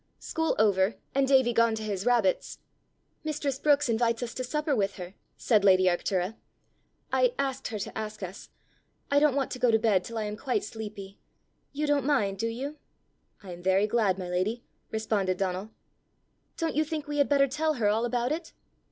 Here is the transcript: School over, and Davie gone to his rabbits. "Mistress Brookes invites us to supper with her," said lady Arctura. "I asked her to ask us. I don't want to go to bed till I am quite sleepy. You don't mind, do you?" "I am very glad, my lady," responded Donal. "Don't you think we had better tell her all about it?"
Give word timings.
School 0.17 0.55
over, 0.57 0.95
and 1.13 1.27
Davie 1.27 1.53
gone 1.53 1.75
to 1.75 1.83
his 1.83 2.07
rabbits. 2.07 2.57
"Mistress 3.23 3.59
Brookes 3.59 3.87
invites 3.87 4.23
us 4.23 4.33
to 4.33 4.43
supper 4.43 4.75
with 4.75 4.95
her," 4.95 5.13
said 5.37 5.63
lady 5.63 5.83
Arctura. 5.85 6.37
"I 7.13 7.35
asked 7.37 7.67
her 7.67 7.77
to 7.77 7.95
ask 7.95 8.23
us. 8.23 8.49
I 9.11 9.19
don't 9.19 9.35
want 9.35 9.51
to 9.51 9.59
go 9.59 9.69
to 9.69 9.77
bed 9.77 10.03
till 10.03 10.17
I 10.17 10.23
am 10.23 10.37
quite 10.37 10.63
sleepy. 10.63 11.19
You 11.71 11.85
don't 11.85 12.03
mind, 12.03 12.39
do 12.39 12.47
you?" 12.47 12.77
"I 13.43 13.53
am 13.53 13.61
very 13.61 13.85
glad, 13.85 14.17
my 14.17 14.27
lady," 14.27 14.63
responded 14.89 15.37
Donal. 15.37 15.69
"Don't 16.57 16.73
you 16.75 16.83
think 16.83 17.05
we 17.07 17.19
had 17.19 17.29
better 17.29 17.47
tell 17.47 17.75
her 17.75 17.87
all 17.87 18.03
about 18.03 18.31
it?" 18.31 18.53